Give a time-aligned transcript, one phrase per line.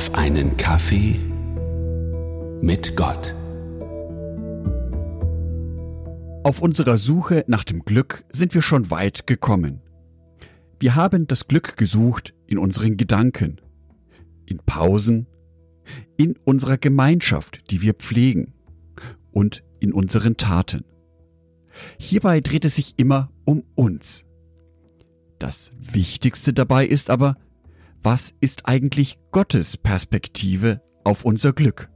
[0.00, 1.20] auf einen Kaffee
[2.62, 3.34] mit Gott.
[6.42, 9.82] Auf unserer Suche nach dem Glück sind wir schon weit gekommen.
[10.78, 13.60] Wir haben das Glück gesucht in unseren Gedanken,
[14.46, 15.26] in Pausen,
[16.16, 18.54] in unserer Gemeinschaft, die wir pflegen
[19.32, 20.86] und in unseren Taten.
[21.98, 24.24] Hierbei dreht es sich immer um uns.
[25.38, 27.36] Das Wichtigste dabei ist aber,
[28.02, 31.90] was ist eigentlich Gottes Perspektive auf unser Glück?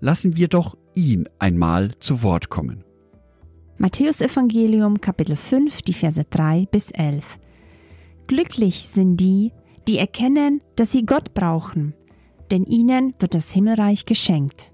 [0.00, 2.84] Lassen wir doch ihn einmal zu Wort kommen.
[3.76, 7.24] Matthäus Evangelium Kapitel 5, die Verse 3 bis 11.
[8.26, 9.52] Glücklich sind die,
[9.86, 11.94] die erkennen, dass sie Gott brauchen,
[12.50, 14.70] denn ihnen wird das Himmelreich geschenkt.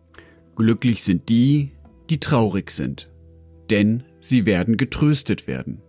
[0.55, 1.73] Glücklich sind die,
[2.11, 3.11] die traurig sind,
[3.70, 5.83] denn sie werden getröstet werden.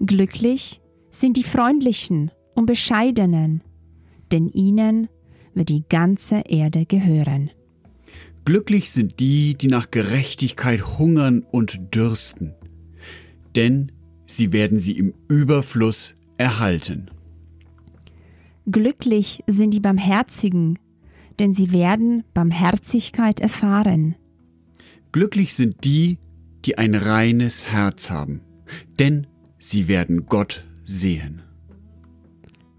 [0.00, 3.62] Glücklich sind die Freundlichen und Bescheidenen,
[4.30, 5.08] denn ihnen
[5.54, 7.50] wird die ganze Erde gehören.
[8.44, 12.54] Glücklich sind die, die nach Gerechtigkeit hungern und dürsten,
[13.56, 13.92] denn
[14.26, 17.10] sie werden sie im Überfluss erhalten.
[18.70, 20.78] Glücklich sind die Barmherzigen,
[21.38, 24.16] denn sie werden Barmherzigkeit erfahren.
[25.12, 26.18] Glücklich sind die,
[26.66, 28.42] die ein reines Herz haben,
[28.98, 29.26] denn
[29.58, 31.42] sie werden Gott sehen.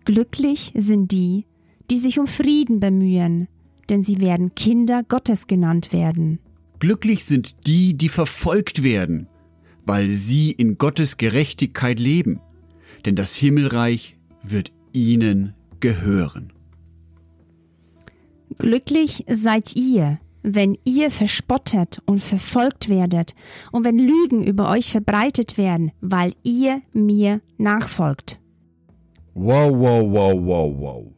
[0.05, 1.45] Glücklich sind die,
[1.89, 3.47] die sich um Frieden bemühen,
[3.89, 6.39] denn sie werden Kinder Gottes genannt werden.
[6.79, 9.27] Glücklich sind die, die verfolgt werden,
[9.85, 12.39] weil sie in Gottes Gerechtigkeit leben,
[13.05, 16.51] denn das Himmelreich wird ihnen gehören.
[18.57, 23.35] Glücklich seid ihr, wenn ihr verspottet und verfolgt werdet
[23.71, 28.40] und wenn Lügen über euch verbreitet werden, weil ihr mir nachfolgt.
[29.33, 31.13] Wow, wow, wow, wow, wow.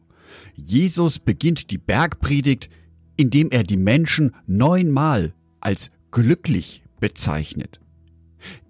[0.54, 2.70] Jesus beginnt die Bergpredigt,
[3.16, 7.80] indem er die Menschen neunmal als glücklich bezeichnet.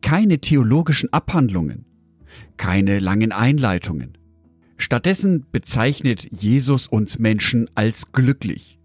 [0.01, 1.85] Keine theologischen Abhandlungen,
[2.57, 4.17] keine langen Einleitungen.
[4.77, 8.79] Stattdessen bezeichnet Jesus uns Menschen als glücklich.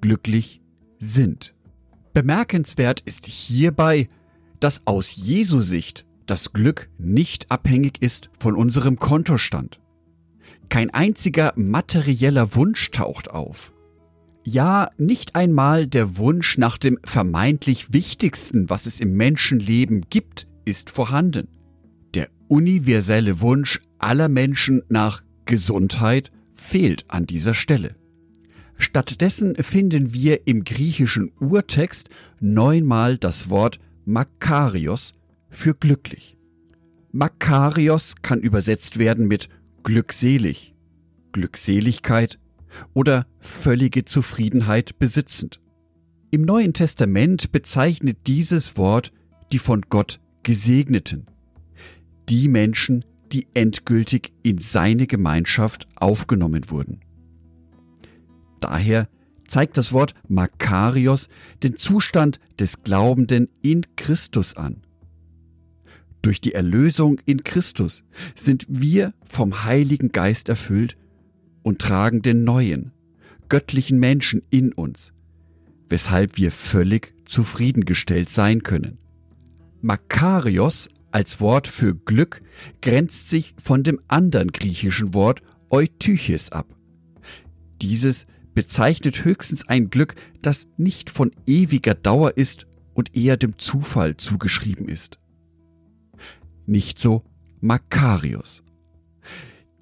[0.00, 0.60] Glücklich
[0.98, 1.54] sind.
[2.12, 4.08] Bemerkenswert ist hierbei,
[4.60, 9.80] dass aus Jesu Sicht das Glück nicht abhängig ist von unserem Kontostand.
[10.72, 13.74] Kein einziger materieller Wunsch taucht auf.
[14.42, 20.88] Ja, nicht einmal der Wunsch nach dem vermeintlich Wichtigsten, was es im Menschenleben gibt, ist
[20.88, 21.48] vorhanden.
[22.14, 27.94] Der universelle Wunsch aller Menschen nach Gesundheit fehlt an dieser Stelle.
[28.78, 32.08] Stattdessen finden wir im griechischen Urtext
[32.40, 35.12] neunmal das Wort Makarios
[35.50, 36.38] für glücklich.
[37.12, 39.50] Makarios kann übersetzt werden mit
[39.82, 40.74] glückselig,
[41.32, 42.38] Glückseligkeit
[42.94, 45.60] oder völlige Zufriedenheit besitzend.
[46.30, 49.12] Im Neuen Testament bezeichnet dieses Wort
[49.52, 51.26] die von Gott Gesegneten,
[52.28, 57.00] die Menschen, die endgültig in seine Gemeinschaft aufgenommen wurden.
[58.60, 59.08] Daher
[59.48, 61.28] zeigt das Wort Makarios
[61.62, 64.82] den Zustand des Glaubenden in Christus an.
[66.22, 68.04] Durch die Erlösung in Christus
[68.36, 70.96] sind wir vom Heiligen Geist erfüllt
[71.62, 72.92] und tragen den neuen,
[73.48, 75.12] göttlichen Menschen in uns,
[75.88, 78.98] weshalb wir völlig zufriedengestellt sein können.
[79.80, 82.40] Makarios als Wort für Glück
[82.80, 86.66] grenzt sich von dem anderen griechischen Wort Eutyches ab.
[87.82, 94.16] Dieses bezeichnet höchstens ein Glück, das nicht von ewiger Dauer ist und eher dem Zufall
[94.16, 95.18] zugeschrieben ist.
[96.66, 97.24] Nicht so
[97.60, 98.62] Makarios.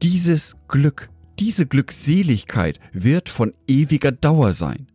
[0.02, 4.86] Dieses Glück, diese Glückseligkeit wird von ewiger Dauer sein.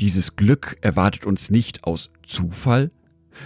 [0.00, 2.90] Dieses Glück erwartet uns nicht aus Zufall,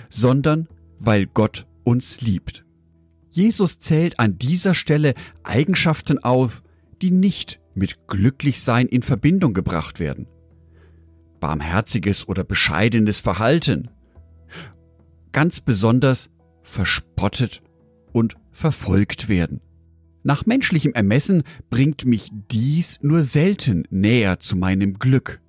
[0.09, 0.69] sondern
[0.99, 2.65] weil Gott uns liebt.
[3.31, 6.63] Jesus zählt an dieser Stelle Eigenschaften auf,
[7.03, 10.29] die nicht mit Glücklichsein in Verbindung gebracht werden.
[11.41, 13.91] Barmherziges oder bescheidenes Verhalten.
[15.33, 16.31] Ganz besonders
[16.65, 17.63] verspottet
[18.13, 19.61] und verfolgt werden.
[20.25, 25.41] Nach menschlichem Ermessen bringt mich dies nur selten näher zu meinem Glück.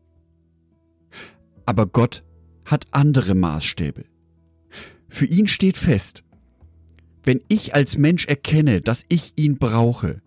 [1.66, 2.24] Aber Gott
[2.66, 4.06] hat andere Maßstäbe.
[5.08, 6.24] Für ihn steht fest,
[7.24, 10.22] wenn ich als Mensch erkenne, dass ich ihn brauche,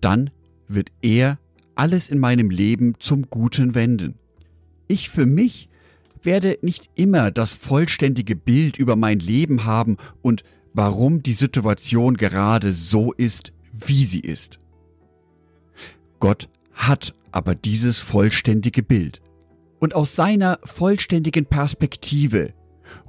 [0.00, 0.30] dann
[0.68, 1.38] wird er
[1.76, 4.16] alles in meinem Leben zum Guten wenden.
[4.88, 5.68] Ich für mich
[6.24, 12.72] werde nicht immer das vollständige Bild über mein Leben haben und warum die Situation gerade
[12.72, 14.58] so ist, wie sie ist.
[16.18, 19.20] Gott hat aber dieses vollständige Bild.
[19.80, 22.54] Und aus seiner vollständigen Perspektive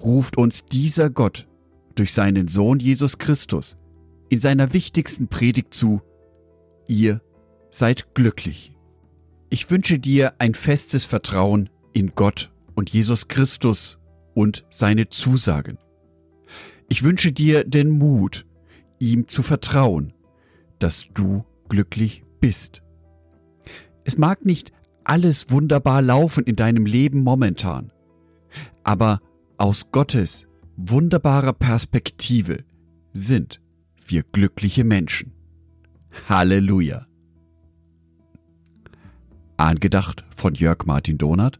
[0.03, 1.47] ruft uns dieser Gott
[1.95, 3.77] durch seinen Sohn Jesus Christus
[4.29, 6.01] in seiner wichtigsten Predigt zu,
[6.87, 7.21] ihr
[7.69, 8.75] seid glücklich.
[9.49, 13.97] Ich wünsche dir ein festes Vertrauen in Gott und Jesus Christus
[14.33, 15.77] und seine Zusagen.
[16.87, 18.45] Ich wünsche dir den Mut,
[18.99, 20.13] ihm zu vertrauen,
[20.79, 22.83] dass du glücklich bist.
[24.03, 24.71] Es mag nicht
[25.03, 27.91] alles wunderbar laufen in deinem Leben momentan,
[28.83, 29.21] aber
[29.57, 30.47] aus Gottes
[30.77, 32.63] wunderbarer Perspektive
[33.13, 33.61] sind
[34.05, 35.31] wir glückliche Menschen.
[36.27, 37.07] Halleluja.
[39.57, 41.59] Angedacht von Jörg Martin Donath.